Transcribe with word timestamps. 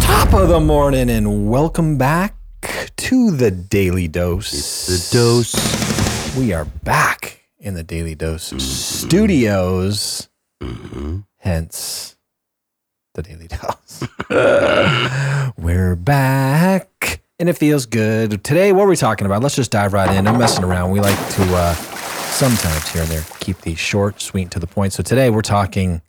Top 0.00 0.34
of 0.34 0.48
the 0.48 0.58
morning 0.60 1.08
and 1.08 1.48
welcome 1.48 1.96
back 1.96 2.34
to 2.96 3.30
the 3.30 3.52
Daily 3.52 4.08
Dose. 4.08 4.52
It's 4.88 5.10
The 5.10 5.16
dose. 5.16 6.36
We 6.36 6.52
are 6.52 6.64
back 6.64 7.42
in 7.60 7.74
the 7.74 7.84
Daily 7.84 8.16
Dose 8.16 8.52
studios. 8.60 10.28
Hence 11.36 12.16
the 13.14 13.22
Daily 13.22 13.46
Dose. 13.46 14.02
We're 15.56 15.94
back 15.94 17.20
and 17.38 17.48
it 17.48 17.56
feels 17.56 17.86
good. 17.86 18.42
Today, 18.42 18.72
what 18.72 18.82
are 18.82 18.88
we 18.88 18.96
talking 18.96 19.26
about? 19.26 19.44
Let's 19.44 19.54
just 19.54 19.70
dive 19.70 19.92
right 19.92 20.12
in. 20.16 20.26
I'm 20.26 20.38
messing 20.38 20.64
around. 20.64 20.90
We 20.90 20.98
like 20.98 21.16
to 21.34 21.42
uh, 21.54 21.74
sometimes 21.74 22.88
here 22.88 23.02
and 23.02 23.10
there 23.12 23.24
keep 23.38 23.60
these 23.60 23.78
short, 23.78 24.20
sweet, 24.20 24.42
and 24.42 24.50
to 24.50 24.58
the 24.58 24.66
point. 24.66 24.92
So 24.92 25.04
today 25.04 25.30
we're 25.30 25.42
talking 25.42 26.02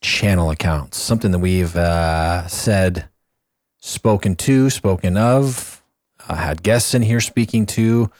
channel 0.00 0.50
accounts, 0.50 0.98
something 0.98 1.30
that 1.30 1.38
we've 1.38 1.76
uh, 1.76 2.46
said, 2.48 3.08
spoken 3.80 4.34
to, 4.36 4.70
spoken 4.70 5.16
of, 5.16 5.82
uh, 6.28 6.34
had 6.34 6.62
guests 6.62 6.94
in 6.94 7.02
here 7.02 7.20
speaking 7.20 7.66
to 7.66 8.10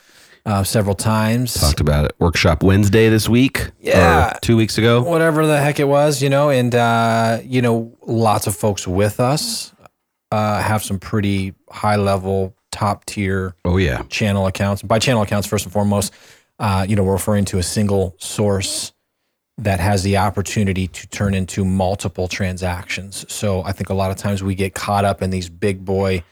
uh, 0.45 0.63
several 0.63 0.95
times. 0.95 1.53
Talked 1.53 1.79
about 1.81 2.05
it. 2.05 2.13
Workshop 2.19 2.63
Wednesday 2.63 3.09
this 3.09 3.29
week. 3.29 3.69
Yeah. 3.79 4.37
Two 4.41 4.57
weeks 4.57 4.77
ago. 4.77 5.01
whatever 5.03 5.45
the 5.45 5.59
heck 5.59 5.79
it 5.79 5.87
was, 5.87 6.21
you 6.21 6.29
know, 6.29 6.49
and 6.49 6.73
uh, 6.73 7.39
you 7.43 7.61
know, 7.61 7.95
lots 8.05 8.47
of 8.47 8.55
folks 8.55 8.87
with 8.87 9.19
us 9.19 9.73
uh, 10.31 10.61
have 10.61 10.83
some 10.83 10.99
pretty 10.99 11.53
high 11.69 11.95
level, 11.97 12.55
top 12.71 13.05
tier 13.05 13.55
Oh 13.65 13.77
yeah. 13.77 14.01
channel 14.09 14.47
accounts. 14.47 14.81
By 14.81 14.97
channel 14.99 15.21
accounts, 15.21 15.47
first 15.47 15.65
and 15.65 15.73
foremost, 15.73 16.13
uh, 16.59 16.85
you 16.87 16.95
know, 16.95 17.03
we're 17.03 17.13
referring 17.13 17.45
to 17.45 17.57
a 17.59 17.63
single 17.63 18.15
source 18.17 18.93
that 19.61 19.79
has 19.79 20.01
the 20.01 20.17
opportunity 20.17 20.87
to 20.87 21.07
turn 21.09 21.35
into 21.35 21.63
multiple 21.63 22.27
transactions. 22.27 23.25
So 23.31 23.63
I 23.63 23.71
think 23.71 23.89
a 23.89 23.93
lot 23.93 24.09
of 24.09 24.17
times 24.17 24.41
we 24.41 24.55
get 24.55 24.73
caught 24.73 25.05
up 25.05 25.21
in 25.21 25.29
these 25.29 25.49
big 25.49 25.85
boy, 25.85 26.23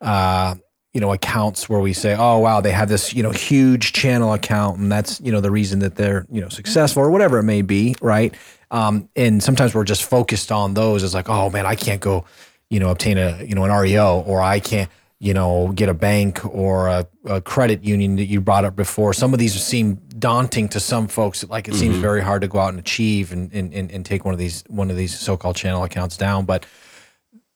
uh, 0.00 0.54
you 0.94 1.00
know, 1.02 1.12
accounts 1.12 1.68
where 1.68 1.80
we 1.80 1.92
say, 1.92 2.16
"Oh, 2.18 2.38
wow, 2.38 2.62
they 2.62 2.72
have 2.72 2.88
this, 2.88 3.12
you 3.12 3.22
know, 3.22 3.30
huge 3.30 3.92
channel 3.92 4.32
account, 4.32 4.78
and 4.78 4.90
that's, 4.90 5.20
you 5.20 5.30
know, 5.30 5.42
the 5.42 5.50
reason 5.50 5.80
that 5.80 5.96
they're, 5.96 6.26
you 6.30 6.40
know, 6.40 6.48
successful 6.48 7.02
or 7.02 7.10
whatever 7.10 7.38
it 7.38 7.42
may 7.42 7.60
be, 7.60 7.94
right?" 8.00 8.34
Um, 8.70 9.10
and 9.14 9.42
sometimes 9.42 9.74
we're 9.74 9.84
just 9.84 10.04
focused 10.04 10.50
on 10.50 10.72
those 10.72 11.02
as 11.02 11.12
like, 11.12 11.28
"Oh 11.28 11.50
man, 11.50 11.66
I 11.66 11.74
can't 11.74 12.00
go, 12.00 12.24
you 12.70 12.80
know, 12.80 12.88
obtain 12.88 13.18
a, 13.18 13.42
you 13.44 13.54
know, 13.54 13.64
an 13.64 13.70
REO, 13.70 14.20
or 14.26 14.40
I 14.40 14.60
can't." 14.60 14.90
You 15.20 15.34
know, 15.34 15.72
get 15.74 15.88
a 15.88 15.94
bank 15.94 16.44
or 16.44 16.86
a, 16.86 17.06
a 17.24 17.40
credit 17.40 17.82
union 17.82 18.16
that 18.16 18.26
you 18.26 18.40
brought 18.40 18.64
up 18.64 18.76
before. 18.76 19.12
Some 19.12 19.32
of 19.32 19.40
these 19.40 19.60
seem 19.60 19.96
daunting 20.18 20.68
to 20.68 20.80
some 20.80 21.08
folks. 21.08 21.44
Like 21.48 21.66
it 21.66 21.74
seems 21.74 21.96
very 21.96 22.20
hard 22.20 22.42
to 22.42 22.48
go 22.48 22.60
out 22.60 22.68
and 22.68 22.78
achieve 22.78 23.32
and, 23.32 23.52
and, 23.52 23.74
and, 23.74 23.90
and 23.90 24.06
take 24.06 24.24
one 24.24 24.32
of 24.32 24.38
these 24.38 24.62
one 24.68 24.90
of 24.90 24.96
these 24.96 25.18
so-called 25.18 25.56
channel 25.56 25.82
accounts 25.82 26.16
down. 26.16 26.44
But 26.44 26.66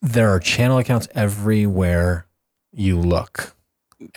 there 0.01 0.31
are 0.31 0.41
channel 0.41 0.79
accounts 0.79 1.07
everywhere 1.15 2.27
you 2.73 2.99
look. 2.99 3.55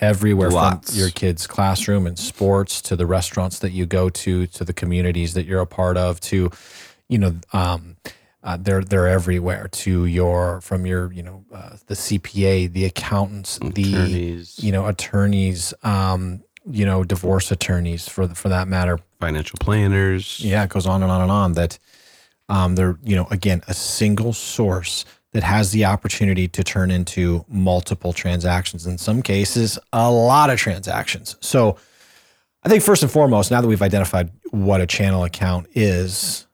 Everywhere 0.00 0.50
Lots. 0.50 0.90
from 0.90 0.98
your 0.98 1.10
kids' 1.10 1.46
classroom 1.46 2.08
and 2.08 2.18
sports 2.18 2.82
to 2.82 2.96
the 2.96 3.06
restaurants 3.06 3.60
that 3.60 3.70
you 3.70 3.86
go 3.86 4.10
to, 4.10 4.48
to 4.48 4.64
the 4.64 4.72
communities 4.72 5.34
that 5.34 5.46
you're 5.46 5.60
a 5.60 5.66
part 5.66 5.96
of, 5.96 6.18
to, 6.22 6.50
you 7.08 7.18
know, 7.18 7.36
um, 7.52 7.96
uh, 8.46 8.56
they're 8.60 8.82
they're 8.82 9.08
everywhere. 9.08 9.66
To 9.72 10.06
your 10.06 10.60
from 10.60 10.86
your 10.86 11.12
you 11.12 11.22
know 11.24 11.44
uh, 11.52 11.76
the 11.88 11.94
CPA, 11.94 12.72
the 12.72 12.84
accountants, 12.84 13.58
the 13.58 14.46
you 14.56 14.70
know 14.70 14.86
attorneys, 14.86 15.74
um, 15.82 16.44
you 16.64 16.86
know 16.86 17.02
divorce 17.02 17.50
attorneys 17.50 18.08
for 18.08 18.28
for 18.28 18.48
that 18.48 18.68
matter. 18.68 19.00
Financial 19.20 19.56
planners. 19.58 20.38
Yeah, 20.38 20.62
it 20.62 20.70
goes 20.70 20.86
on 20.86 21.02
and 21.02 21.10
on 21.10 21.22
and 21.22 21.30
on. 21.32 21.52
That 21.54 21.78
um, 22.48 22.76
they're 22.76 22.96
you 23.02 23.16
know 23.16 23.26
again 23.32 23.62
a 23.66 23.74
single 23.74 24.32
source 24.32 25.04
that 25.32 25.42
has 25.42 25.72
the 25.72 25.84
opportunity 25.84 26.46
to 26.46 26.62
turn 26.62 26.92
into 26.92 27.44
multiple 27.48 28.12
transactions. 28.12 28.86
In 28.86 28.96
some 28.96 29.22
cases, 29.22 29.76
a 29.92 30.08
lot 30.08 30.50
of 30.50 30.58
transactions. 30.60 31.34
So, 31.40 31.78
I 32.62 32.68
think 32.68 32.84
first 32.84 33.02
and 33.02 33.10
foremost, 33.10 33.50
now 33.50 33.60
that 33.60 33.66
we've 33.66 33.82
identified 33.82 34.30
what 34.50 34.80
a 34.80 34.86
channel 34.86 35.24
account 35.24 35.66
is, 35.74 36.45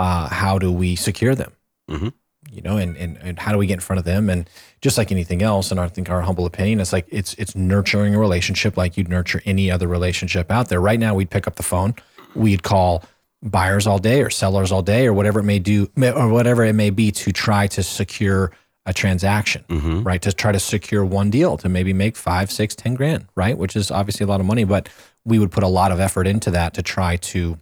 uh, 0.00 0.28
how 0.42 0.58
do 0.58 0.70
we 0.72 0.96
secure 0.96 1.34
them? 1.34 1.52
Mhm. 1.90 2.12
You 2.50 2.62
know, 2.62 2.76
and, 2.78 2.96
and 2.96 3.16
and 3.22 3.38
how 3.38 3.52
do 3.52 3.58
we 3.58 3.66
get 3.66 3.74
in 3.74 3.80
front 3.88 3.98
of 3.98 4.04
them? 4.04 4.30
And 4.30 4.48
just 4.80 4.96
like 4.98 5.12
anything 5.12 5.42
else, 5.42 5.70
and 5.70 5.78
I 5.78 5.86
think 5.88 6.08
our 6.10 6.22
humble 6.22 6.46
opinion, 6.46 6.80
it's 6.80 6.92
like 6.92 7.06
it's 7.10 7.34
it's 7.34 7.54
nurturing 7.54 8.14
a 8.14 8.18
relationship 8.18 8.76
like 8.76 8.96
you'd 8.96 9.08
nurture 9.16 9.40
any 9.44 9.70
other 9.70 9.86
relationship 9.86 10.50
out 10.50 10.68
there. 10.68 10.80
Right 10.80 10.98
now, 10.98 11.14
we'd 11.14 11.30
pick 11.30 11.46
up 11.46 11.56
the 11.56 11.62
phone, 11.72 11.94
we'd 12.34 12.62
call 12.62 13.04
buyers 13.42 13.86
all 13.86 13.98
day 13.98 14.22
or 14.22 14.30
sellers 14.30 14.72
all 14.72 14.82
day 14.82 15.06
or 15.06 15.12
whatever 15.12 15.40
it 15.40 15.44
may 15.44 15.58
do 15.58 15.88
or 16.02 16.28
whatever 16.28 16.64
it 16.64 16.74
may 16.74 16.90
be 16.90 17.10
to 17.12 17.30
try 17.32 17.66
to 17.68 17.82
secure 17.82 18.50
a 18.86 18.92
transaction 18.92 19.64
Mhm. 19.68 20.04
right 20.04 20.20
to 20.22 20.32
try 20.32 20.52
to 20.52 20.60
secure 20.60 21.04
one 21.04 21.30
deal 21.30 21.56
to 21.58 21.68
maybe 21.68 21.92
make 21.94 22.16
five 22.16 22.50
six 22.50 22.74
ten 22.74 22.94
grand 22.94 23.26
right 23.36 23.56
which 23.56 23.76
is 23.76 23.90
obviously 23.90 24.24
a 24.24 24.26
lot 24.26 24.40
of 24.40 24.46
money 24.46 24.64
but 24.64 24.88
we 25.24 25.38
would 25.38 25.50
put 25.50 25.62
a 25.62 25.68
lot 25.68 25.90
of 25.92 26.00
effort 26.00 26.26
into 26.26 26.50
that 26.50 26.74
to 26.74 26.82
try 26.82 27.16
to 27.16 27.58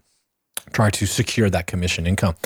try 0.73 0.91
to 0.91 1.07
secure 1.07 1.51
that 1.51 1.67
commission 1.67 2.07
income. 2.07 2.37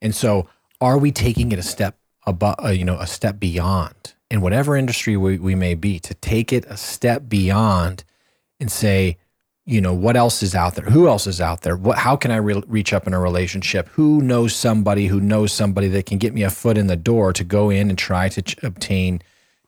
And 0.00 0.14
so 0.14 0.48
are 0.80 0.98
we 0.98 1.12
taking 1.12 1.52
it 1.52 1.58
a 1.58 1.62
step 1.62 1.96
above 2.26 2.56
uh, 2.64 2.68
you 2.68 2.84
know 2.84 2.98
a 2.98 3.06
step 3.06 3.38
beyond? 3.38 4.14
In 4.30 4.40
whatever 4.40 4.76
industry 4.76 5.16
we, 5.16 5.38
we 5.38 5.54
may 5.54 5.74
be 5.74 5.98
to 6.00 6.14
take 6.14 6.52
it 6.52 6.64
a 6.66 6.76
step 6.76 7.28
beyond 7.28 8.04
and 8.58 8.70
say 8.70 9.18
you 9.64 9.80
know 9.80 9.94
what 9.94 10.16
else 10.16 10.42
is 10.42 10.56
out 10.56 10.74
there? 10.74 10.86
Who 10.86 11.06
else 11.06 11.28
is 11.28 11.40
out 11.40 11.60
there? 11.60 11.76
What 11.76 11.98
how 11.98 12.16
can 12.16 12.30
i 12.32 12.36
re- 12.36 12.64
reach 12.66 12.92
up 12.92 13.06
in 13.06 13.14
a 13.14 13.20
relationship? 13.20 13.88
Who 13.90 14.20
knows 14.20 14.56
somebody 14.56 15.06
who 15.06 15.20
knows 15.20 15.52
somebody 15.52 15.88
that 15.88 16.06
can 16.06 16.18
get 16.18 16.34
me 16.34 16.42
a 16.42 16.50
foot 16.50 16.76
in 16.76 16.88
the 16.88 16.96
door 16.96 17.32
to 17.32 17.44
go 17.44 17.70
in 17.70 17.88
and 17.88 17.96
try 17.96 18.28
to 18.30 18.42
ch- 18.42 18.60
obtain 18.62 19.22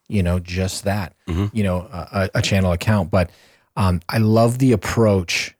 you 0.09 0.21
know 0.21 0.39
just 0.39 0.83
that 0.83 1.15
you 1.53 1.63
know 1.63 1.87
a, 1.91 2.29
a 2.35 2.41
channel 2.41 2.73
account? 2.73 3.09
But 3.09 3.29
um, 3.77 4.01
i 4.09 4.17
love 4.17 4.59
the 4.59 4.71
approach 4.73 5.55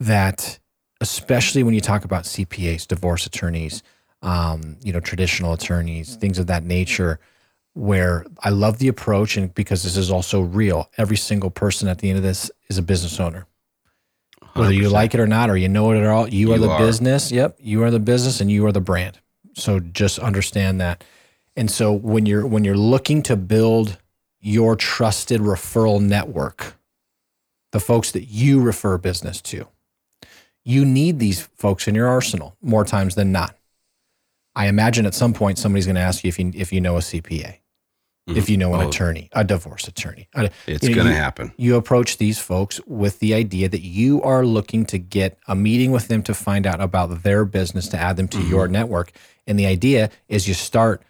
that 0.00 0.58
especially 1.00 1.62
when 1.62 1.74
you 1.74 1.80
talk 1.80 2.04
about 2.04 2.24
cpas 2.24 2.86
divorce 2.86 3.26
attorneys 3.26 3.82
um, 4.22 4.76
you 4.82 4.92
know 4.92 5.00
traditional 5.00 5.52
attorneys 5.52 6.16
things 6.16 6.38
of 6.38 6.46
that 6.46 6.64
nature 6.64 7.20
where 7.74 8.24
i 8.40 8.48
love 8.48 8.78
the 8.78 8.88
approach 8.88 9.36
and 9.36 9.54
because 9.54 9.82
this 9.82 9.96
is 9.96 10.10
also 10.10 10.40
real 10.40 10.90
every 10.96 11.16
single 11.16 11.50
person 11.50 11.88
at 11.88 11.98
the 11.98 12.08
end 12.08 12.16
of 12.16 12.24
this 12.24 12.50
is 12.68 12.78
a 12.78 12.82
business 12.82 13.20
owner 13.20 13.46
whether 14.56 14.72
you 14.72 14.88
100%. 14.88 14.92
like 14.92 15.14
it 15.14 15.20
or 15.20 15.26
not, 15.26 15.50
or 15.50 15.56
you 15.56 15.68
know 15.68 15.92
it 15.92 15.98
at 15.98 16.06
all, 16.06 16.28
you, 16.28 16.52
are 16.52 16.58
the 16.58 16.68
are. 16.68 16.78
business. 16.78 17.30
Yep, 17.30 17.58
you 17.60 17.82
are 17.82 17.90
the 17.90 18.00
business, 18.00 18.40
and 18.40 18.50
you 18.50 18.66
are 18.66 18.72
the 18.72 18.80
brand. 18.80 19.18
So 19.54 19.80
just 19.80 20.18
understand 20.18 20.80
that. 20.80 21.04
And 21.56 21.70
so 21.70 21.92
when 21.92 22.26
you're 22.26 22.46
when 22.46 22.64
you're 22.64 22.76
looking 22.76 23.22
to 23.24 23.36
build 23.36 23.98
your 24.40 24.76
trusted 24.76 25.40
referral 25.40 26.00
network, 26.00 26.76
the 27.72 27.80
folks 27.80 28.12
that 28.12 28.24
you 28.24 28.60
refer 28.60 28.98
business 28.98 29.40
to, 29.42 29.66
you 30.68 30.84
need 30.84 31.20
these 31.20 31.42
folks 31.56 31.86
in 31.86 31.94
your 31.94 32.08
arsenal 32.08 32.56
more 32.60 32.84
times 32.84 33.14
than 33.14 33.30
not. 33.30 33.56
I 34.56 34.66
imagine 34.66 35.06
at 35.06 35.14
some 35.14 35.32
point 35.32 35.58
somebody's 35.58 35.86
going 35.86 35.94
to 35.94 36.00
ask 36.02 36.24
you 36.24 36.28
if 36.28 36.38
you 36.40 36.50
if 36.54 36.72
you 36.72 36.80
know 36.80 36.96
a 36.96 37.00
CPA, 37.00 37.58
if 38.26 38.48
you 38.50 38.56
know 38.56 38.74
an 38.74 38.80
Oh. 38.80 38.88
attorney, 38.88 39.28
a 39.32 39.44
divorce 39.44 39.86
attorney. 39.86 40.28
It's 40.66 40.82
you 40.82 40.90
know, 40.96 41.04
gonna 41.04 41.14
happen. 41.14 41.52
you 41.56 41.76
approach 41.76 42.18
these 42.18 42.40
folks 42.40 42.80
with 42.86 43.20
the 43.20 43.32
idea 43.34 43.68
that 43.68 43.82
you 43.82 44.20
are 44.22 44.44
looking 44.44 44.84
to 44.86 44.98
get 44.98 45.38
a 45.46 45.54
meeting 45.54 45.92
with 45.92 46.08
them 46.08 46.22
to 46.24 46.34
find 46.34 46.66
out 46.66 46.80
about 46.80 47.22
their 47.22 47.44
business 47.44 47.86
to 47.90 47.96
add 47.98 48.16
them 48.16 48.26
to 48.28 48.40
your 48.42 48.66
network. 48.66 49.12
And 49.46 49.56
the 49.58 49.66
idea 49.66 50.10
is 50.28 50.48
you 50.48 50.54
start 50.54 51.00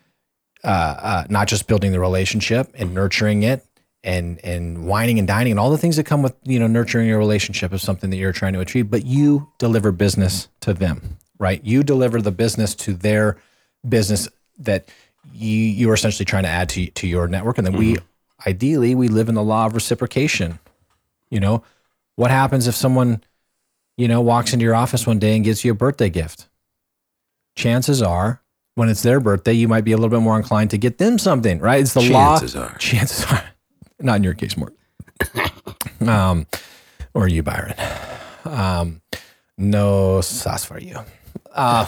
uh, 0.65 0.66
uh, 0.66 1.25
not 1.31 1.49
just 1.49 1.66
building 1.66 1.93
the 1.93 2.00
relationship 2.00 2.71
and 2.75 2.93
nurturing 2.93 3.43
it 3.45 3.65
and 4.06 4.43
and 4.44 4.87
wining 4.87 5.19
and 5.19 5.27
dining 5.27 5.50
and 5.50 5.61
all 5.61 5.71
the 5.71 5.77
things 5.77 5.97
that 5.97 6.05
come 6.05 6.22
with 6.22 6.34
you 6.44 6.59
know 6.59 6.69
nurturing 6.69 7.09
your 7.09 7.19
relationship 7.19 7.72
is 7.72 7.83
something 7.83 8.09
that 8.11 8.17
you're 8.17 8.33
trying 8.33 8.55
to 8.55 8.61
achieve, 8.61 8.91
but 8.91 9.05
you 9.05 9.50
deliver 9.59 9.93
business 9.93 10.49
to 10.61 10.72
them, 10.72 11.19
right? 11.39 11.62
You 11.65 11.83
deliver 11.83 12.22
the 12.22 12.31
business 12.31 12.75
to 12.77 12.95
their 12.95 13.37
business 13.87 14.28
that 14.59 14.89
you 15.34 15.51
you 15.51 15.91
are 15.91 15.95
essentially 15.95 16.25
trying 16.25 16.45
to 16.45 16.48
add 16.48 16.69
to 16.71 16.86
to 16.86 17.07
your 17.07 17.27
network, 17.27 17.59
and 17.59 17.66
then 17.66 17.77
we 17.77 17.95
mm-hmm. 17.95 18.48
ideally 18.48 18.95
we 18.95 19.09
live 19.09 19.28
in 19.28 19.34
the 19.34 19.42
law 19.42 19.66
of 19.66 19.75
reciprocation. 19.75 20.60
You 21.28 21.41
know, 21.41 21.65
what 22.15 22.30
happens 22.30 22.69
if 22.69 22.77
someone 22.77 23.22
you 23.97 24.07
know 24.07 24.21
walks 24.21 24.53
into 24.53 24.65
your 24.65 24.77
office 24.77 25.04
one 25.04 25.19
day 25.19 25.34
and 25.34 25.45
gives 25.45 25.65
you 25.65 25.72
a 25.72 25.75
birthday 25.75 26.09
gift? 26.09 26.48
Chances 27.57 28.03
are 28.03 28.41
when 28.77 28.89
it's 28.89 29.03
their 29.03 29.19
birthday, 29.19 29.54
you 29.54 29.66
might 29.66 29.84
be 29.84 29.92
a 29.92 29.97
little 29.97 30.10
bit 30.10 30.22
more 30.22 30.36
inclined 30.36 30.71
to 30.71 30.78
get 30.78 30.98
them 30.98 31.19
something, 31.19 31.59
right? 31.59 31.80
It's 31.80 31.95
the 31.95 32.03
Chances 32.03 32.54
law. 32.54 32.66
are. 32.66 32.78
Chances 32.78 33.25
are. 33.25 33.42
Not 34.01 34.16
in 34.16 34.25
your 34.25 34.34
case, 34.34 34.57
Mort. 34.57 34.75
um, 36.01 36.47
or 37.15 37.28
you, 37.28 37.43
Byron. 37.43 37.75
Um, 38.45 39.01
no 39.57 40.21
sauce 40.21 40.65
for 40.65 40.78
you. 40.78 40.98
Uh, 41.53 41.87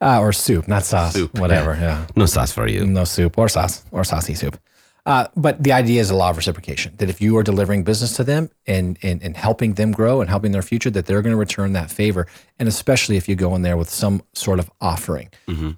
uh, 0.00 0.18
or 0.20 0.32
soup, 0.32 0.68
not 0.68 0.84
sauce. 0.84 1.14
Soup, 1.14 1.38
Whatever. 1.38 1.74
Yeah. 1.74 2.06
No 2.16 2.26
sauce 2.26 2.52
for 2.52 2.66
you. 2.68 2.86
No 2.86 3.04
soup 3.04 3.38
or 3.38 3.48
sauce 3.48 3.84
or 3.90 4.04
saucy 4.04 4.34
soup. 4.34 4.58
Uh, 5.06 5.26
but 5.36 5.62
the 5.62 5.70
idea 5.70 6.00
is 6.00 6.08
a 6.08 6.16
law 6.16 6.30
of 6.30 6.36
reciprocation 6.36 6.94
that 6.96 7.10
if 7.10 7.20
you 7.20 7.36
are 7.36 7.42
delivering 7.42 7.84
business 7.84 8.16
to 8.16 8.24
them 8.24 8.48
and, 8.66 8.98
and, 9.02 9.22
and 9.22 9.36
helping 9.36 9.74
them 9.74 9.92
grow 9.92 10.22
and 10.22 10.30
helping 10.30 10.52
their 10.52 10.62
future, 10.62 10.88
that 10.88 11.04
they're 11.04 11.20
going 11.20 11.32
to 11.32 11.36
return 11.36 11.74
that 11.74 11.90
favor. 11.90 12.26
And 12.58 12.68
especially 12.68 13.18
if 13.18 13.28
you 13.28 13.36
go 13.36 13.54
in 13.54 13.60
there 13.60 13.76
with 13.76 13.90
some 13.90 14.22
sort 14.32 14.58
of 14.58 14.70
offering, 14.80 15.28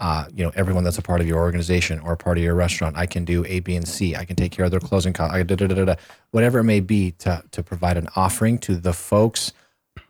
uh, 0.01 0.27
you 0.33 0.45
know, 0.45 0.53
everyone 0.55 0.85
that's 0.85 0.99
a 0.99 1.03
part 1.03 1.21
of 1.21 1.27
your 1.27 1.39
organization 1.39 1.99
or 2.01 2.13
a 2.13 2.17
part 2.17 2.39
of 2.39 2.45
your 2.45 2.55
restaurant, 2.55 2.97
I 2.97 3.07
can 3.07 3.25
do 3.25 3.45
A, 3.47 3.59
B, 3.61 3.75
and 3.75 3.89
C. 3.89 4.15
I 4.15 4.25
can 4.25 4.37
take 4.37 4.53
care 4.53 4.65
of 4.65 4.71
their 4.71 4.81
closing 4.81 5.13
costs, 5.13 5.35
I 5.35 5.43
da, 5.43 5.57
da, 5.57 5.67
da, 5.67 5.85
da, 5.85 5.95
whatever 6.31 6.61
it 6.61 6.65
may 6.65 6.81
be 6.81 7.11
to, 7.19 7.43
to 7.51 7.63
provide 7.65 7.97
an 7.97 8.09
offering 8.15 8.59
to 8.59 8.77
the 8.77 8.93
folks 8.93 9.53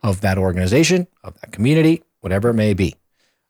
of 0.03 0.21
that 0.21 0.37
organization, 0.37 1.07
of 1.23 1.39
that 1.41 1.51
community, 1.51 2.03
whatever 2.21 2.49
it 2.49 2.53
may 2.55 2.75
be 2.75 2.93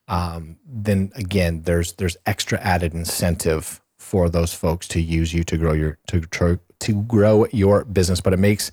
um, 0.07 0.57
then 0.65 1.11
again, 1.15 1.63
there's 1.63 1.93
there's 1.93 2.17
extra 2.25 2.59
added 2.59 2.93
incentive 2.93 3.81
for 4.07 4.29
those 4.29 4.53
folks 4.53 4.87
to 4.87 5.01
use 5.01 5.33
you 5.33 5.43
to 5.43 5.57
grow 5.57 5.73
your 5.73 5.97
to 6.07 6.21
to, 6.21 6.59
to 6.79 7.01
grow 7.03 7.45
your 7.51 7.83
business. 7.83 8.21
But 8.21 8.31
it 8.33 8.37
makes 8.39 8.71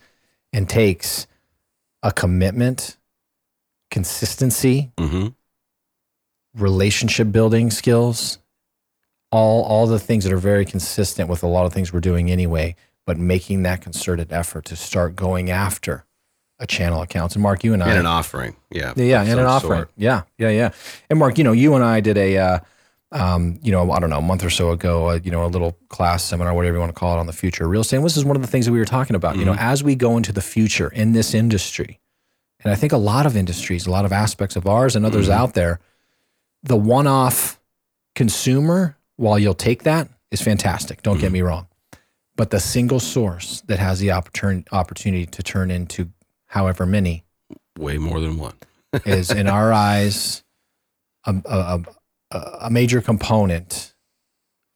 and 0.53 0.69
takes 0.69 1.27
a 2.03 2.13
commitment, 2.13 2.97
consistency, 3.91 4.93
Mm-hmm. 4.97 5.29
relationship 6.55 7.33
building 7.33 7.71
skills, 7.71 8.39
all 9.33 9.65
all 9.65 9.87
the 9.87 9.99
things 9.99 10.25
that 10.25 10.33
are 10.33 10.37
very 10.53 10.65
consistent 10.65 11.29
with 11.29 11.43
a 11.43 11.47
lot 11.49 11.67
of 11.67 11.73
things 11.73 11.93
we're 11.93 12.01
doing 12.01 12.31
anyway. 12.31 12.77
But 13.07 13.19
making 13.19 13.65
that 13.65 13.83
concerted 13.83 14.33
effort 14.33 14.65
to 14.67 14.77
start 14.77 15.15
going 15.17 15.51
after 15.51 16.07
a 16.61 16.67
channel 16.67 17.03
accounts. 17.03 17.35
And 17.35 17.43
Mark, 17.43 17.65
you 17.65 17.75
and 17.75 17.83
I 17.83 17.91
And 17.91 17.99
an 17.99 18.07
offering. 18.07 18.55
Yeah. 18.71 18.93
yeah, 18.97 19.23
and 19.23 19.41
an 19.41 19.47
offering. 19.47 19.81
sort. 19.81 19.91
Yeah, 19.97 20.23
yeah, 20.39 20.49
yeah. 20.51 20.71
And 21.11 21.19
Mark, 21.19 21.37
you 21.37 21.45
know, 21.45 21.53
you 21.53 21.75
and 21.75 21.85
I 21.85 22.01
did 22.01 22.17
a, 22.17 22.39
uh, 22.39 22.59
um, 23.15 23.61
you 23.63 23.71
know, 23.71 23.93
I 23.93 24.01
don't 24.01 24.11
know, 24.11 24.19
a 24.19 24.23
month 24.23 24.45
or 24.45 24.51
so 24.51 24.71
ago, 24.71 25.11
uh, 25.11 25.21
you 25.23 25.31
know, 25.31 25.45
a 25.45 25.47
little 25.47 25.79
class 25.89 26.25
seminar, 26.25 26.53
whatever 26.53 26.75
you 26.77 26.81
want 26.81 26.93
to 26.95 26.99
call 26.99 27.17
it, 27.17 27.21
on 27.21 27.27
the 27.27 27.33
future 27.33 27.65
of 27.65 27.71
real 27.71 27.83
estate. 27.83 27.99
And 27.99 28.05
this 28.05 28.17
is 28.17 28.25
one 28.25 28.35
of 28.35 28.43
the 28.43 28.49
things 28.49 28.67
that 28.67 28.73
we 28.73 28.79
were 28.79 28.85
talking 28.85 29.15
about. 29.15 29.37
You 29.37 29.45
know, 29.45 29.55
as 29.55 29.85
we 29.85 29.95
go 29.95 30.17
into 30.17 30.33
the 30.33 30.43
future 30.43 30.89
in 30.89 31.13
this 31.13 31.33
industry, 31.33 32.01
and 32.63 32.73
I 32.73 32.75
think 32.75 32.93
a 32.93 32.99
lot 32.99 33.25
of 33.25 33.37
industries, 33.37 33.87
a 33.87 33.91
lot 33.91 34.05
of 34.05 34.13
aspects 34.13 34.57
of 34.57 34.67
ours 34.67 34.97
and 34.97 35.07
others 35.07 35.29
out 35.29 35.55
there, 35.55 35.81
the 36.63 36.77
one-off 36.77 37.61
consumer, 38.15 38.97
while 39.17 39.39
you'll 39.39 39.55
take 39.55 39.85
that, 39.85 40.09
is 40.31 40.41
fantastic. 40.43 41.03
Don't 41.03 41.21
get 41.21 41.31
me 41.31 41.41
wrong, 41.41 41.69
but 42.35 42.51
the 42.51 42.59
single 42.59 42.99
source 42.99 43.61
that 43.69 43.79
has 43.79 44.01
the 44.01 44.11
opportunity 44.11 44.67
opportunity 44.73 45.27
to 45.27 45.43
turn 45.43 45.71
into 45.71 46.09
however 46.47 46.85
many 46.85 47.25
Way 47.79 47.99
more 47.99 48.19
than 48.19 48.39
one. 48.39 48.55
is 49.05 49.31
in 49.31 49.47
our 49.47 49.73
eyes 49.91 50.43
a, 51.27 51.35
a, 51.45 51.59
a, 51.59 51.85
a 52.61 52.69
major 52.71 53.01
component 53.01 53.95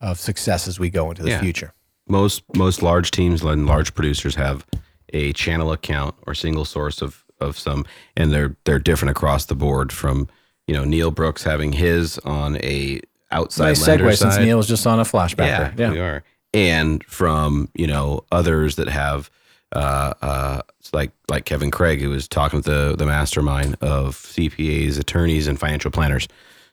of 0.00 0.18
success 0.18 0.68
as 0.68 0.78
we 0.78 0.90
go 0.90 1.10
into 1.10 1.22
the 1.22 1.30
Yeah. 1.30 1.40
future. 1.40 1.72
most 2.08 2.42
most 2.56 2.82
large 2.82 3.10
teams 3.10 3.42
and 3.42 3.66
large 3.66 3.94
producers 3.94 4.36
have 4.36 4.64
a 5.12 5.32
channel 5.34 5.72
account 5.72 6.14
or 6.26 6.34
single 6.34 6.64
source 6.64 7.02
of 7.02 7.24
of 7.40 7.58
some 7.58 7.84
and 8.16 8.32
they're 8.32 8.56
they're 8.64 8.78
different 8.78 9.10
across 9.10 9.44
the 9.46 9.54
board 9.54 9.92
from 9.92 10.26
you 10.66 10.74
know 10.74 10.84
Neil 10.84 11.10
Brooks 11.10 11.42
having 11.44 11.72
his 11.72 12.18
on 12.20 12.56
a 12.58 13.00
outside 13.30 13.66
Nice 13.68 13.86
lender 13.86 14.04
segue 14.06 14.16
since. 14.16 14.38
Neil 14.38 14.56
was 14.56 14.66
just 14.68 14.86
on 14.86 14.98
a 15.00 15.04
flashback. 15.04 15.46
yeah, 15.46 15.70
there. 15.74 15.90
we 15.92 15.98
are 16.00 16.24
and 16.54 17.04
from 17.04 17.68
you 17.74 17.86
know 17.86 18.24
others 18.32 18.76
that 18.76 18.88
have 18.88 19.30
uh 19.76 20.14
uh 20.22 20.60
like 20.94 21.10
like 21.28 21.44
Kevin 21.44 21.70
Craig 21.70 22.00
who 22.00 22.08
was 22.08 22.26
talking 22.26 22.56
with 22.58 22.64
the 22.66 22.94
the 22.96 23.04
mastermind 23.04 23.76
of 23.82 24.16
CPAs 24.16 24.98
attorneys 24.98 25.46
and 25.46 25.60
financial 25.60 25.90
planners 25.90 26.26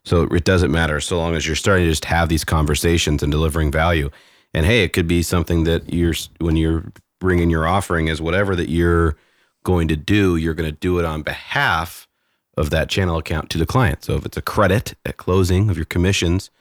so 0.05 0.23
it 0.23 0.43
doesn't 0.43 0.71
matter 0.71 0.99
so 0.99 1.17
long 1.17 1.35
as 1.35 1.45
you're 1.45 1.55
starting 1.55 1.85
to 1.85 1.91
just 1.91 2.05
have 2.05 2.29
these 2.29 2.43
conversations 2.43 3.23
and 3.23 3.31
delivering 3.31 3.71
value. 3.71 4.09
And 4.53 4.65
hey, 4.65 4.83
it 4.83 4.93
could 4.93 5.07
be 5.07 5.21
something 5.21 5.65
that 5.65 5.91
you're 5.93 6.13
when 6.39 6.55
you're 6.55 6.91
bringing 7.19 7.49
your 7.49 7.67
offering 7.67 8.07
is 8.07 8.21
whatever 8.21 8.55
that 8.55 8.69
you're 8.69 9.17
going 9.63 9.87
to 9.87 9.95
do, 9.95 10.35
you're 10.35 10.53
going 10.53 10.69
to 10.69 10.77
do 10.77 10.99
it 10.99 11.05
on 11.05 11.23
behalf 11.23 12.07
of 12.55 12.69
that 12.69 12.87
channel 12.87 13.17
account 13.17 13.49
to 13.49 13.57
the 13.57 13.65
client. 13.65 14.03
So 14.03 14.15
if 14.15 14.25
it's 14.25 14.37
a 14.37 14.41
credit 14.41 14.93
at 15.05 15.17
closing 15.17 15.69
of 15.69 15.75
your 15.75 15.85
commissions, 15.85 16.51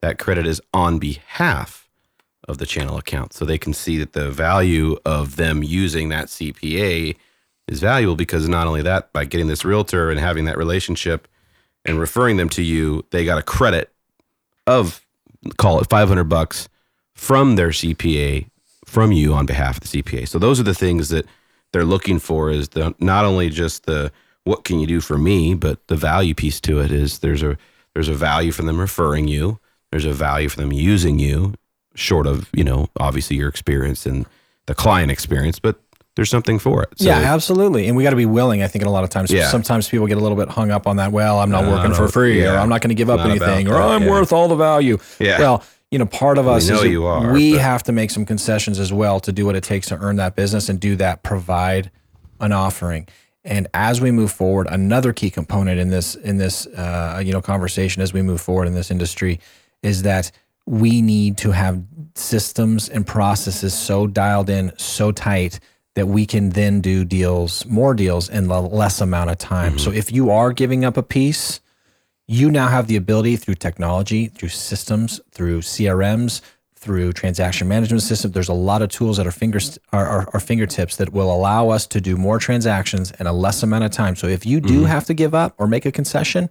that 0.00 0.18
credit 0.18 0.46
is 0.46 0.60
on 0.72 0.98
behalf 0.98 1.88
of 2.48 2.58
the 2.58 2.66
channel 2.66 2.96
account. 2.96 3.32
So 3.32 3.44
they 3.44 3.58
can 3.58 3.72
see 3.72 3.98
that 3.98 4.14
the 4.14 4.30
value 4.30 4.96
of 5.04 5.36
them 5.36 5.62
using 5.62 6.08
that 6.08 6.26
CPA 6.26 7.16
is 7.68 7.80
valuable 7.80 8.16
because 8.16 8.48
not 8.48 8.66
only 8.66 8.82
that, 8.82 9.12
by 9.12 9.24
getting 9.24 9.46
this 9.46 9.64
realtor 9.64 10.10
and 10.10 10.18
having 10.18 10.44
that 10.46 10.58
relationship 10.58 11.28
and 11.84 11.98
referring 11.98 12.36
them 12.36 12.48
to 12.50 12.62
you, 12.62 13.04
they 13.10 13.24
got 13.24 13.38
a 13.38 13.42
credit 13.42 13.92
of 14.66 15.04
call 15.56 15.80
it 15.80 15.88
500 15.88 16.24
bucks 16.24 16.68
from 17.14 17.56
their 17.56 17.68
CPA 17.68 18.48
from 18.86 19.12
you 19.12 19.34
on 19.34 19.46
behalf 19.46 19.76
of 19.76 19.90
the 19.90 20.02
CPA. 20.02 20.28
So 20.28 20.38
those 20.38 20.58
are 20.58 20.64
the 20.64 20.74
things 20.74 21.08
that 21.10 21.26
they're 21.72 21.84
looking 21.84 22.18
for 22.18 22.50
is 22.50 22.70
the 22.70 22.94
not 22.98 23.24
only 23.24 23.50
just 23.50 23.86
the 23.86 24.12
what 24.44 24.64
can 24.64 24.78
you 24.78 24.86
do 24.86 25.00
for 25.00 25.18
me, 25.18 25.54
but 25.54 25.86
the 25.88 25.96
value 25.96 26.34
piece 26.34 26.60
to 26.62 26.80
it 26.80 26.92
is 26.92 27.18
there's 27.20 27.42
a 27.42 27.56
there's 27.94 28.08
a 28.08 28.14
value 28.14 28.52
for 28.52 28.62
them 28.62 28.78
referring 28.78 29.28
you. 29.28 29.58
There's 29.90 30.04
a 30.04 30.12
value 30.12 30.48
for 30.48 30.60
them 30.60 30.72
using 30.72 31.18
you, 31.18 31.54
short 31.94 32.26
of, 32.26 32.50
you 32.52 32.64
know, 32.64 32.88
obviously 32.98 33.36
your 33.36 33.48
experience 33.48 34.06
and 34.06 34.26
the 34.66 34.74
client 34.74 35.12
experience, 35.12 35.58
but 35.58 35.80
there's 36.16 36.30
something 36.30 36.58
for 36.58 36.82
it. 36.82 36.90
So 36.98 37.06
yeah, 37.06 37.18
absolutely. 37.34 37.86
And 37.88 37.96
we 37.96 38.02
got 38.02 38.10
to 38.10 38.16
be 38.16 38.26
willing. 38.26 38.62
I 38.62 38.68
think, 38.68 38.82
in 38.82 38.88
a 38.88 38.92
lot 38.92 39.04
of 39.04 39.10
times, 39.10 39.30
Yeah. 39.30 39.48
sometimes 39.48 39.88
people 39.88 40.06
get 40.06 40.16
a 40.16 40.20
little 40.20 40.36
bit 40.36 40.48
hung 40.48 40.70
up 40.70 40.86
on 40.86 40.96
that. 40.96 41.10
Well, 41.12 41.40
I'm 41.40 41.50
not 41.50 41.64
No, 41.64 41.70
working 41.72 41.90
no, 41.90 41.96
for 41.96 42.08
free, 42.08 42.44
or. 42.46 42.56
I'm 42.56 42.68
not 42.68 42.80
going 42.82 42.90
to 42.90 42.94
give 42.94 43.10
up 43.10 43.18
Not 43.18 43.30
anything, 43.30 43.68
or 43.68 43.72
that, 43.74 43.82
I'm 43.82 44.04
yeah. 44.04 44.10
worth 44.10 44.32
all 44.32 44.48
the 44.48 44.54
value. 44.56 44.98
Yeah. 45.18 45.38
Well, 45.38 45.64
you 45.90 45.98
know, 45.98 46.06
part 46.06 46.38
of 46.38 46.46
us 46.48 46.68
know 46.68 46.76
is 46.82 46.84
you 46.90 47.04
are, 47.04 47.32
we 47.32 47.52
but- 47.52 47.60
have 47.60 47.82
to 47.84 47.92
make 47.92 48.10
some 48.10 48.24
concessions 48.24 48.78
as 48.78 48.92
well 48.92 49.20
to 49.20 49.32
do 49.32 49.44
what 49.46 49.54
it 49.56 49.62
takes 49.64 49.88
to 49.88 49.96
earn 49.98 50.16
that 50.16 50.34
business 50.36 50.68
and 50.68 50.78
do 50.80 50.96
that. 50.96 51.22
Provide 51.22 51.90
an 52.40 52.52
offering. 52.52 53.06
And 53.44 53.66
as 53.74 54.00
we 54.00 54.10
move 54.10 54.32
forward, 54.32 54.66
another 54.70 55.12
key 55.12 55.30
component 55.30 55.78
in 55.78 55.90
this 55.90 56.14
in 56.14 56.38
this 56.38 56.66
uh, 56.66 57.20
you 57.24 57.32
know 57.32 57.42
conversation 57.42 58.02
as 58.02 58.12
we 58.12 58.22
move 58.22 58.40
forward 58.40 58.66
in 58.66 58.74
this 58.74 58.90
industry 58.90 59.38
is 59.82 60.02
that 60.02 60.30
we 60.66 61.02
need 61.02 61.36
to 61.38 61.50
have 61.50 61.82
systems 62.14 62.88
and 62.88 63.06
processes 63.06 63.74
so 63.74 64.06
dialed 64.06 64.48
in, 64.48 64.72
so 64.78 65.12
tight 65.12 65.60
that 65.94 66.06
we 66.06 66.26
can 66.26 66.50
then 66.50 66.80
do 66.80 67.04
deals, 67.04 67.64
more 67.66 67.94
deals 67.94 68.28
in 68.28 68.48
the 68.48 68.60
less 68.60 69.00
amount 69.00 69.30
of 69.30 69.38
time. 69.38 69.72
Mm-hmm. 69.72 69.78
So 69.78 69.92
if 69.92 70.12
you 70.12 70.30
are 70.30 70.52
giving 70.52 70.84
up 70.84 70.96
a 70.96 71.02
piece, 71.02 71.60
you 72.26 72.50
now 72.50 72.68
have 72.68 72.86
the 72.86 72.96
ability 72.96 73.36
through 73.36 73.56
technology, 73.56 74.26
through 74.26 74.48
systems, 74.48 75.20
through 75.30 75.60
CRMs, 75.60 76.40
through 76.74 77.12
transaction 77.12 77.68
management 77.68 78.02
system. 78.02 78.32
There's 78.32 78.48
a 78.48 78.54
lot 78.54 78.82
of 78.82 78.90
tools 78.90 79.18
at 79.18 79.26
our 79.26 79.32
fingers, 79.32 79.78
our, 79.92 80.06
our, 80.06 80.28
our 80.34 80.40
fingertips 80.40 80.96
that 80.96 81.12
will 81.12 81.32
allow 81.32 81.70
us 81.70 81.86
to 81.88 82.00
do 82.00 82.16
more 82.16 82.38
transactions 82.38 83.10
in 83.18 83.26
a 83.26 83.32
less 83.32 83.62
amount 83.62 83.84
of 83.84 83.90
time. 83.90 84.16
So 84.16 84.26
if 84.26 84.44
you 84.44 84.60
do 84.60 84.80
mm-hmm. 84.80 84.84
have 84.84 85.04
to 85.06 85.14
give 85.14 85.34
up 85.34 85.54
or 85.58 85.66
make 85.66 85.86
a 85.86 85.92
concession, 85.92 86.50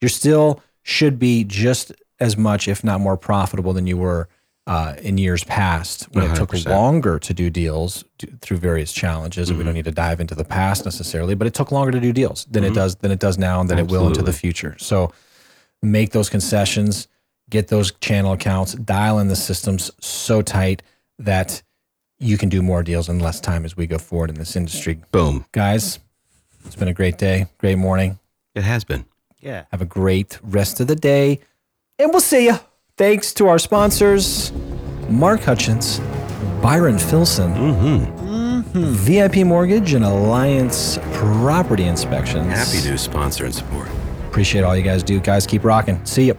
you 0.00 0.08
still 0.08 0.62
should 0.82 1.18
be 1.18 1.44
just 1.44 1.92
as 2.20 2.36
much, 2.36 2.68
if 2.68 2.84
not 2.84 3.00
more 3.00 3.16
profitable 3.16 3.72
than 3.72 3.86
you 3.86 3.96
were 3.96 4.28
uh, 4.70 4.94
in 5.02 5.18
years 5.18 5.42
past 5.42 6.04
when 6.12 6.30
it 6.30 6.36
took 6.36 6.54
longer 6.64 7.18
to 7.18 7.34
do 7.34 7.50
deals 7.50 8.04
d- 8.18 8.28
through 8.40 8.56
various 8.56 8.92
challenges. 8.92 9.48
And 9.48 9.58
we 9.58 9.64
don't 9.64 9.74
need 9.74 9.86
to 9.86 9.90
dive 9.90 10.20
into 10.20 10.36
the 10.36 10.44
past 10.44 10.84
necessarily, 10.84 11.34
but 11.34 11.48
it 11.48 11.54
took 11.54 11.72
longer 11.72 11.90
to 11.90 11.98
do 11.98 12.12
deals 12.12 12.44
than 12.44 12.62
it 12.62 12.72
does 12.72 12.94
than 12.94 13.10
it 13.10 13.18
does 13.18 13.36
now, 13.36 13.60
and 13.60 13.68
than 13.68 13.80
it 13.80 13.90
will 13.90 14.06
into 14.06 14.22
the 14.22 14.32
future. 14.32 14.76
So 14.78 15.12
make 15.82 16.12
those 16.12 16.30
concessions, 16.30 17.08
get 17.50 17.66
those 17.66 17.90
channel 17.94 18.30
accounts, 18.32 18.74
dial 18.74 19.18
in 19.18 19.26
the 19.26 19.34
systems 19.34 19.90
so 19.98 20.40
tight 20.40 20.84
that 21.18 21.62
you 22.20 22.38
can 22.38 22.48
do 22.48 22.62
more 22.62 22.84
deals 22.84 23.08
in 23.08 23.18
less 23.18 23.40
time 23.40 23.64
as 23.64 23.76
we 23.76 23.88
go 23.88 23.98
forward 23.98 24.30
in 24.30 24.36
this 24.36 24.54
industry. 24.54 25.00
boom. 25.10 25.46
Guys, 25.50 25.98
it's 26.64 26.76
been 26.76 26.86
a 26.86 26.94
great 26.94 27.18
day, 27.18 27.46
great 27.58 27.76
morning. 27.76 28.20
It 28.54 28.62
has 28.62 28.84
been. 28.84 29.04
Yeah. 29.40 29.64
Have 29.72 29.82
a 29.82 29.86
great 29.86 30.38
rest 30.44 30.78
of 30.78 30.86
the 30.86 30.94
day, 30.94 31.40
and 31.98 32.10
we'll 32.10 32.20
see 32.20 32.44
you. 32.46 32.60
Thanks 33.00 33.32
to 33.32 33.48
our 33.48 33.58
sponsors, 33.58 34.52
Mark 35.08 35.40
Hutchins, 35.40 36.00
Byron 36.60 36.98
Filson, 36.98 37.54
mm-hmm. 37.54 38.92
VIP 38.92 39.36
Mortgage, 39.36 39.94
and 39.94 40.04
Alliance 40.04 40.98
Property 41.14 41.84
Inspections. 41.84 42.48
Happy 42.48 42.82
to 42.82 42.98
sponsor 42.98 43.46
and 43.46 43.54
support. 43.54 43.88
Appreciate 44.28 44.64
all 44.64 44.76
you 44.76 44.82
guys 44.82 45.02
do. 45.02 45.18
Guys, 45.18 45.46
keep 45.46 45.64
rocking. 45.64 46.04
See 46.04 46.26
you. 46.26 46.36